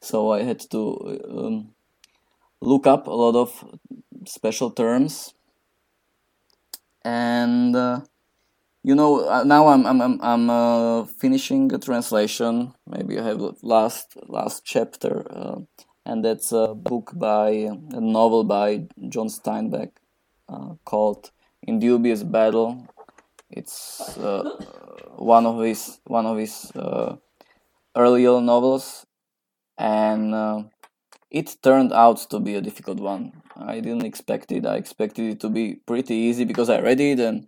So 0.00 0.32
I 0.32 0.42
had 0.42 0.60
to 0.70 1.20
um, 1.28 1.74
look 2.60 2.86
up 2.86 3.06
a 3.06 3.10
lot 3.10 3.34
of 3.36 3.64
special 4.26 4.70
terms, 4.70 5.34
and 7.04 7.74
uh, 7.74 8.00
you 8.84 8.94
know 8.94 9.42
now 9.44 9.68
I'm 9.68 9.86
I'm 9.86 10.00
I'm, 10.00 10.20
I'm 10.22 10.50
uh, 10.50 11.04
finishing 11.04 11.72
a 11.72 11.78
translation. 11.78 12.74
Maybe 12.86 13.18
I 13.18 13.24
have 13.24 13.40
last 13.62 14.16
last 14.28 14.64
chapter 14.64 15.66
and 16.08 16.24
that's 16.24 16.52
a 16.52 16.74
book 16.74 17.12
by 17.14 17.50
a 17.50 18.00
novel 18.00 18.42
by 18.42 18.86
John 19.10 19.28
Steinbeck 19.28 19.90
uh, 20.48 20.74
called 20.84 21.30
"In 21.62 21.78
Dubious 21.78 22.22
Battle." 22.22 22.88
It's 23.50 24.16
uh, 24.18 24.56
one 25.16 25.46
of 25.46 25.60
his 25.60 26.00
one 26.04 26.26
of 26.26 26.36
his 26.36 26.70
uh, 26.76 27.16
earlier 27.96 28.40
novels, 28.40 29.06
and 29.78 30.34
uh, 30.34 30.62
it 31.30 31.56
turned 31.62 31.92
out 31.92 32.18
to 32.30 32.40
be 32.40 32.54
a 32.54 32.60
difficult 32.60 33.00
one. 33.00 33.32
I 33.56 33.80
didn't 33.80 34.04
expect 34.04 34.52
it. 34.52 34.66
I 34.66 34.76
expected 34.76 35.30
it 35.30 35.40
to 35.40 35.48
be 35.48 35.76
pretty 35.86 36.14
easy 36.14 36.44
because 36.44 36.68
I 36.68 36.80
read 36.80 37.00
it 37.00 37.20
and 37.20 37.46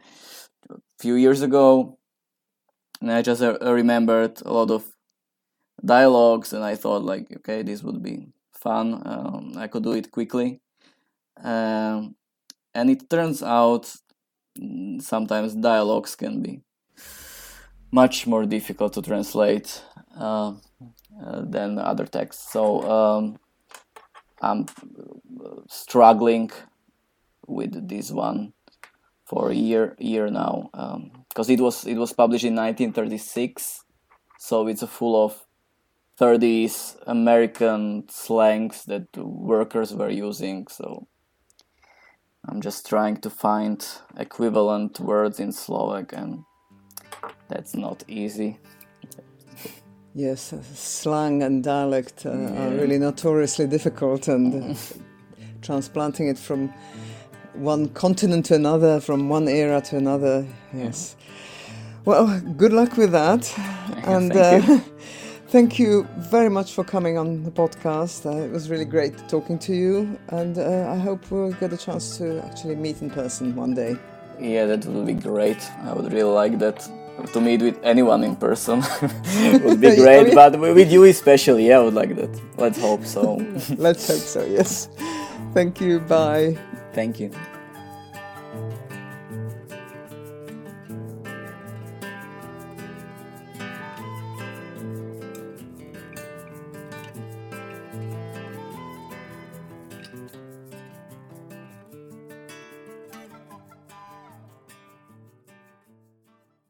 a 0.70 0.76
few 0.98 1.14
years 1.14 1.42
ago, 1.42 1.98
and 3.00 3.12
I 3.12 3.22
just 3.22 3.42
remembered 3.60 4.40
a 4.44 4.52
lot 4.52 4.70
of 4.70 4.84
dialogues, 5.84 6.52
and 6.52 6.64
I 6.64 6.76
thought 6.76 7.04
like, 7.04 7.26
okay, 7.38 7.62
this 7.62 7.82
would 7.82 8.02
be 8.02 8.28
fun. 8.52 9.02
Um, 9.04 9.54
I 9.56 9.66
could 9.68 9.82
do 9.82 9.92
it 9.92 10.10
quickly. 10.10 10.60
Um, 11.42 12.16
and 12.74 12.90
it 12.90 13.08
turns 13.08 13.42
out 13.42 13.92
sometimes 15.00 15.54
dialogues 15.54 16.14
can 16.16 16.42
be 16.42 16.60
much 17.90 18.26
more 18.26 18.46
difficult 18.46 18.92
to 18.94 19.02
translate 19.02 19.82
uh, 20.16 20.52
uh, 21.24 21.42
than 21.42 21.78
other 21.78 22.06
texts. 22.06 22.52
So 22.52 22.82
um, 22.90 23.38
I'm 24.40 24.66
struggling 25.68 26.50
with 27.46 27.88
this 27.88 28.10
one 28.10 28.52
for 29.24 29.50
a 29.50 29.54
year 29.54 29.96
year 29.98 30.28
now 30.28 30.70
because 31.28 31.48
um, 31.48 31.54
it 31.54 31.60
was 31.60 31.86
it 31.86 31.96
was 31.96 32.12
published 32.12 32.44
in 32.44 32.54
1936, 32.54 33.84
so 34.38 34.66
it's 34.66 34.82
full 34.84 35.24
of 35.24 35.46
30s 36.18 36.96
American 37.06 38.04
slangs 38.08 38.84
that 38.84 39.06
workers 39.16 39.94
were 39.94 40.10
using. 40.10 40.66
So 40.68 41.06
I'm 42.48 42.61
just 42.61 42.88
trying 42.88 43.18
to 43.18 43.31
find 43.31 43.87
equivalent 44.16 44.98
words 45.00 45.40
in 45.40 45.53
Slovak, 45.53 46.12
and 46.12 46.44
that's 47.48 47.74
not 47.74 48.03
easy. 48.09 48.59
Yes, 50.14 50.55
slang 50.74 51.42
and 51.42 51.62
dialect 51.62 52.26
uh, 52.26 52.33
yeah. 52.33 52.66
are 52.66 52.70
really 52.70 52.98
notoriously 52.98 53.66
difficult, 53.66 54.29
and 54.29 54.72
uh, 54.72 54.74
transplanting 55.62 56.29
it 56.29 56.38
from 56.38 56.72
one 57.55 57.88
continent 57.90 58.46
to 58.46 58.55
another, 58.55 59.00
from 59.00 59.29
one 59.29 59.46
era 59.46 59.81
to 59.83 59.96
another. 59.96 60.46
Yes. 60.72 61.16
Well, 62.05 62.40
good 62.57 62.72
luck 62.72 62.96
with 62.96 63.12
that, 63.12 63.53
and. 64.07 64.33
Uh, 64.33 64.81
Thank 65.50 65.80
you 65.80 66.06
very 66.16 66.48
much 66.48 66.74
for 66.74 66.84
coming 66.84 67.18
on 67.18 67.42
the 67.42 67.50
podcast. 67.50 68.24
Uh, 68.24 68.44
it 68.44 68.52
was 68.52 68.70
really 68.70 68.84
great 68.84 69.18
talking 69.28 69.58
to 69.58 69.74
you, 69.74 70.16
and 70.28 70.56
uh, 70.56 70.88
I 70.88 70.96
hope 70.96 71.28
we'll 71.28 71.50
get 71.54 71.72
a 71.72 71.76
chance 71.76 72.16
to 72.18 72.40
actually 72.44 72.76
meet 72.76 73.02
in 73.02 73.10
person 73.10 73.56
one 73.56 73.74
day. 73.74 73.96
Yeah, 74.38 74.66
that 74.66 74.86
would 74.86 75.06
be 75.06 75.14
great. 75.14 75.58
I 75.82 75.92
would 75.92 76.12
really 76.12 76.30
like 76.30 76.60
that. 76.60 76.88
to 77.32 77.40
meet 77.40 77.62
with 77.62 77.78
anyone 77.82 78.22
in 78.22 78.36
person 78.36 78.80
would 79.64 79.80
be 79.80 79.96
great, 79.96 80.26
oh, 80.26 80.26
yeah. 80.26 80.34
but 80.50 80.60
with 80.60 80.90
you 80.92 81.02
especially, 81.04 81.66
yeah, 81.66 81.80
I 81.80 81.82
would 81.82 81.94
like 81.94 82.14
that. 82.14 82.30
Let's 82.56 82.80
hope 82.80 83.04
so. 83.04 83.34
Let's 83.76 84.06
hope 84.06 84.24
so. 84.34 84.44
Yes. 84.44 84.88
Thank 85.52 85.80
you. 85.80 85.98
Bye. 85.98 86.56
Thank 86.92 87.18
you. 87.18 87.32